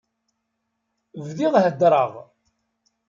[1.25, 2.11] Bdiɣ heddreɣ.